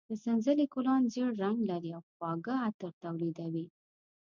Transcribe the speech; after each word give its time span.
د 0.09 0.11
سنځلې 0.23 0.65
ګلان 0.73 1.01
زېړ 1.13 1.31
رنګ 1.43 1.57
لري 1.69 1.89
او 1.97 2.03
خواږه 2.13 2.55
عطر 2.67 2.91
تولیدوي. 3.03 3.65